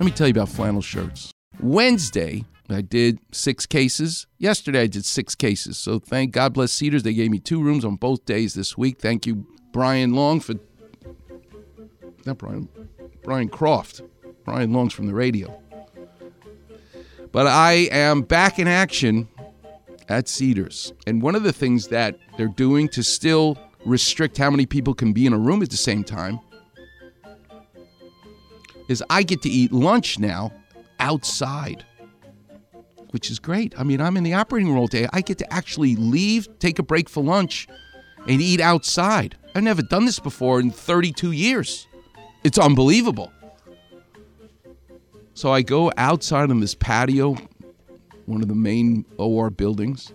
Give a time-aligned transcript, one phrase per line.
[0.00, 1.30] Let me tell you about flannel shirts.
[1.60, 4.26] Wednesday, I did six cases.
[4.38, 5.76] Yesterday, I did six cases.
[5.76, 7.02] So thank God bless Cedars.
[7.02, 8.98] They gave me two rooms on both days this week.
[8.98, 10.54] Thank you, Brian Long, for.
[12.24, 12.66] Not Brian.
[13.22, 14.00] Brian Croft.
[14.46, 15.60] Brian Long's from the radio.
[17.30, 19.28] But I am back in action
[20.08, 20.94] at Cedars.
[21.06, 25.12] And one of the things that they're doing to still restrict how many people can
[25.12, 26.40] be in a room at the same time
[28.90, 30.52] is I get to eat lunch now
[30.98, 31.84] outside,
[33.10, 33.72] which is great.
[33.78, 35.06] I mean, I'm in the operating room all day.
[35.12, 37.68] I get to actually leave, take a break for lunch,
[38.26, 39.36] and eat outside.
[39.54, 41.86] I've never done this before in 32 years.
[42.42, 43.32] It's unbelievable.
[45.34, 47.36] So I go outside on this patio,
[48.26, 50.12] one of the main OR buildings,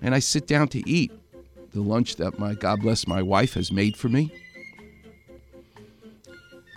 [0.00, 1.12] and I sit down to eat
[1.72, 4.32] the lunch that my God bless my wife has made for me.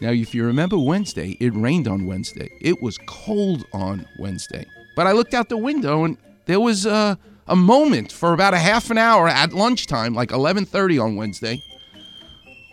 [0.01, 2.49] Now, if you remember Wednesday, it rained on Wednesday.
[2.59, 4.65] It was cold on Wednesday.
[4.95, 6.17] But I looked out the window and
[6.47, 11.01] there was a, a moment for about a half an hour at lunchtime, like 11:30
[11.01, 11.61] on Wednesday,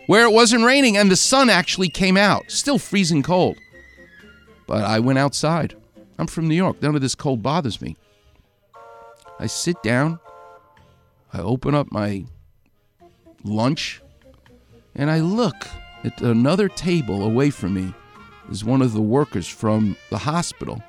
[0.07, 3.57] where it wasn't raining and the sun actually came out, still freezing cold.
[4.65, 5.75] But I went outside.
[6.17, 6.81] I'm from New York.
[6.81, 7.95] None of this cold bothers me.
[9.39, 10.19] I sit down,
[11.31, 12.25] I open up my
[13.43, 14.01] lunch,
[14.95, 15.67] and I look
[16.03, 17.93] at another table away from me
[18.49, 20.81] is one of the workers from the hospital,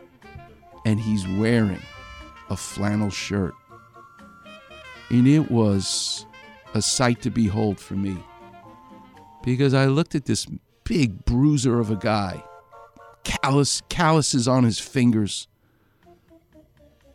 [0.84, 1.82] and he's wearing
[2.48, 3.54] a flannel shirt.
[5.10, 6.26] And it was
[6.74, 8.16] a sight to behold for me
[9.42, 10.46] because I looked at this
[10.84, 12.42] big bruiser of a guy
[13.24, 15.48] callus, calluses on his fingers.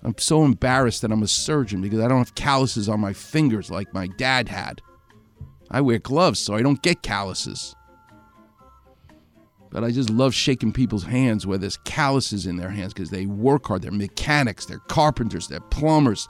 [0.03, 3.71] I'm so embarrassed that I'm a surgeon because I don't have calluses on my fingers
[3.71, 4.81] like my dad had.
[5.71, 7.75] I wear gloves so I don't get calluses.
[9.75, 13.25] But I just love shaking people's hands where there's calluses in their hands because they
[13.25, 13.81] work hard.
[13.81, 16.29] They're mechanics, they're carpenters, they're plumbers.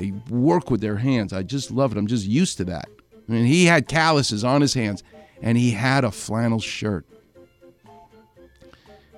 [0.00, 1.32] They work with their hands.
[1.32, 1.98] I just love it.
[1.98, 2.88] I'm just used to that.
[3.28, 5.04] I mean, he had calluses on his hands
[5.40, 7.06] and he had a flannel shirt.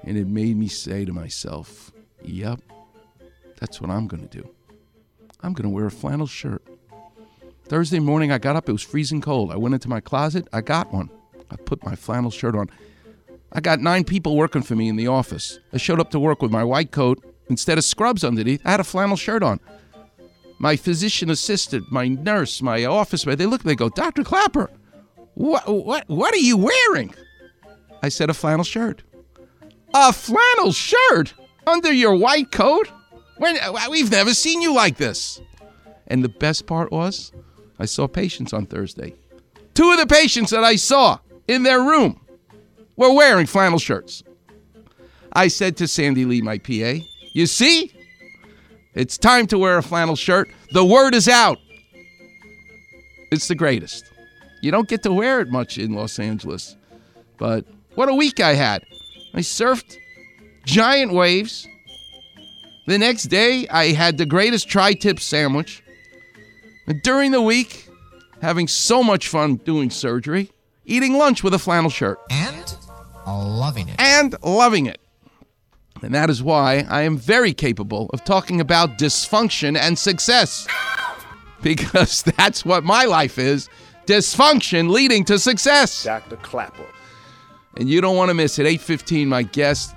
[0.02, 1.90] And it made me say to myself,
[2.22, 2.60] yep,
[3.58, 4.46] that's what I'm going to do.
[5.40, 6.66] I'm going to wear a flannel shirt.
[7.64, 8.68] Thursday morning, I got up.
[8.68, 9.50] It was freezing cold.
[9.50, 10.48] I went into my closet.
[10.52, 11.08] I got one.
[11.50, 12.68] I put my flannel shirt on.
[13.54, 15.58] I got nine people working for me in the office.
[15.72, 17.22] I showed up to work with my white coat.
[17.50, 19.60] Instead of scrubs underneath, I had a flannel shirt on.
[20.58, 24.24] My physician assistant, my nurse, my office mate, they look, they go, Dr.
[24.24, 24.70] Klapper,
[25.34, 27.14] what, what, what are you wearing?
[28.02, 29.02] I said, a flannel shirt.
[29.92, 31.34] A flannel shirt
[31.66, 32.90] under your white coat?
[33.36, 35.40] When, uh, we've never seen you like this.
[36.06, 37.32] And the best part was,
[37.78, 39.14] I saw patients on Thursday.
[39.74, 42.20] Two of the patients that I saw in their room
[42.96, 44.22] were wearing flannel shirts.
[45.32, 47.00] I said to Sandy Lee, my PA,
[47.32, 47.92] You see?
[48.94, 50.48] It's time to wear a flannel shirt.
[50.72, 51.58] The word is out.
[53.30, 54.04] It's the greatest.
[54.60, 56.76] You don't get to wear it much in Los Angeles.
[57.38, 57.64] But
[57.94, 58.84] what a week I had.
[59.34, 59.96] I surfed
[60.66, 61.66] giant waves.
[62.86, 65.82] The next day, I had the greatest tri tip sandwich.
[66.86, 67.88] And during the week,
[68.42, 70.50] having so much fun doing surgery,
[70.84, 72.18] eating lunch with a flannel shirt.
[72.30, 72.51] And
[73.72, 74.00] loving it.
[74.00, 75.00] And loving it.
[76.02, 80.66] And that is why I am very capable of talking about dysfunction and success.
[81.62, 83.68] Because that's what my life is
[84.06, 86.04] dysfunction leading to success.
[86.04, 86.36] Dr.
[86.36, 86.86] Klapper.
[87.78, 88.66] And you don't want to miss it.
[88.66, 89.94] 815, my guest.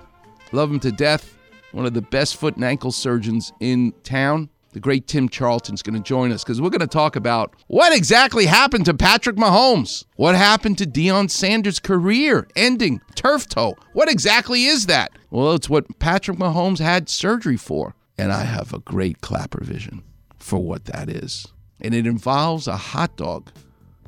[0.52, 1.38] Love him to death.
[1.72, 4.50] One of the best foot and ankle surgeons in town.
[4.76, 7.96] The great Tim Charlton's going to join us because we're going to talk about what
[7.96, 10.04] exactly happened to Patrick Mahomes.
[10.18, 13.76] What happened to Deion Sanders' career ending turf toe?
[13.94, 15.14] What exactly is that?
[15.30, 17.96] Well, it's what Patrick Mahomes had surgery for.
[18.18, 20.04] And I have a great Klapper vision
[20.40, 21.48] for what that is.
[21.80, 23.54] And it involves a hot dog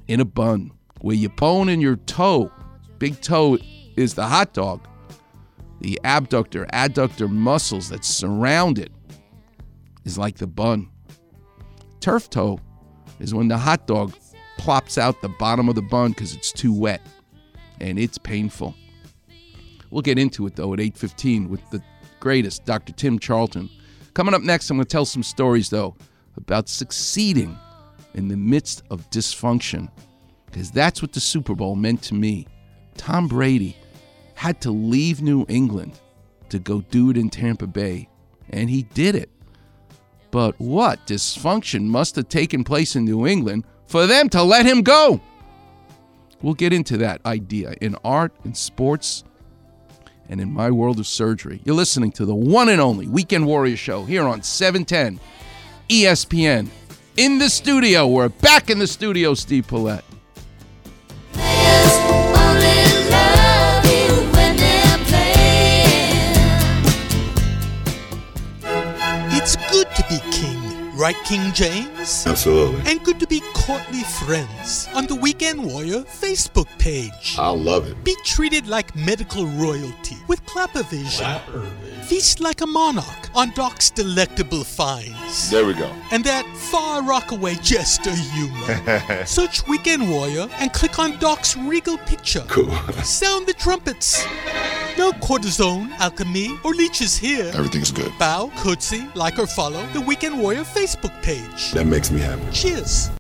[0.06, 2.52] in a bun where you bone in your toe,
[3.00, 3.58] big toe
[3.96, 4.86] is the hot dog,
[5.80, 8.92] the abductor, adductor muscles that surround it
[10.08, 10.90] is like the bun.
[12.00, 12.60] Turf toe
[13.20, 14.14] is when the hot dog
[14.58, 17.02] plops out the bottom of the bun because it's too wet
[17.82, 18.74] and it's painful.
[19.92, 21.84] We'll get into it though at 8:15 with the
[22.22, 22.94] greatest Dr.
[22.94, 23.70] Tim Charlton.
[24.14, 25.96] Coming up next, I'm going to tell some stories though
[26.38, 27.58] about succeeding
[28.14, 29.90] in the midst of dysfunction
[30.46, 32.48] because that's what the Super Bowl meant to me.
[32.96, 33.76] Tom Brady
[34.36, 36.00] had to leave New England
[36.50, 38.08] to go do it in Tampa Bay,
[38.50, 39.30] and he did it.
[40.32, 44.82] But what dysfunction must have taken place in New England for them to let him
[44.82, 45.22] go?
[46.42, 49.24] We'll get into that idea in art, in sports,
[50.30, 51.62] and in my world of surgery.
[51.64, 55.20] You're listening to the one and only Weekend Warrior Show here on 710
[55.90, 56.70] ESPN.
[57.16, 60.04] In the studio, we're back in the studio, Steve Paulette.
[70.98, 72.26] Right, King James?
[72.26, 72.82] Absolutely.
[72.90, 77.36] And good to be courtly friends on the Weekend Warrior Facebook page.
[77.38, 78.04] I love it.
[78.04, 81.40] Be treated like medical royalty with Klappervision.
[82.06, 85.52] Feast like a monarch on Doc's delectable finds.
[85.52, 85.94] There we go.
[86.10, 89.26] And that far rockaway jester humor.
[89.28, 92.44] Search Weekend Warrior and click on Doc's regal picture.
[92.48, 92.72] Cool.
[93.04, 94.26] Sound the trumpets.
[94.98, 97.52] No cortisone, alchemy, or leeches here.
[97.54, 98.12] Everything's good.
[98.18, 101.72] Bow, curtsy, like or follow the Weekend Warrior Facebook page.
[101.74, 102.42] That makes me happy.
[102.52, 103.12] Cheers.